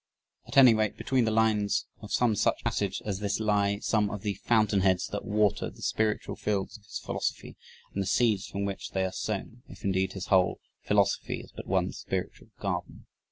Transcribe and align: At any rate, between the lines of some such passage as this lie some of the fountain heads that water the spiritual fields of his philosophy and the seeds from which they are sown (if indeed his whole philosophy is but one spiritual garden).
At 0.47 0.57
any 0.57 0.73
rate, 0.73 0.97
between 0.97 1.25
the 1.25 1.29
lines 1.29 1.85
of 2.01 2.11
some 2.11 2.35
such 2.35 2.63
passage 2.63 3.03
as 3.05 3.19
this 3.19 3.39
lie 3.39 3.77
some 3.77 4.09
of 4.09 4.23
the 4.23 4.33
fountain 4.33 4.79
heads 4.81 5.05
that 5.09 5.23
water 5.25 5.69
the 5.69 5.83
spiritual 5.83 6.35
fields 6.35 6.75
of 6.75 6.85
his 6.85 6.97
philosophy 6.97 7.55
and 7.93 8.01
the 8.01 8.07
seeds 8.07 8.47
from 8.47 8.65
which 8.65 8.93
they 8.93 9.05
are 9.05 9.11
sown 9.11 9.61
(if 9.67 9.83
indeed 9.83 10.13
his 10.13 10.25
whole 10.25 10.57
philosophy 10.81 11.41
is 11.41 11.51
but 11.51 11.67
one 11.67 11.91
spiritual 11.91 12.47
garden). 12.59 13.05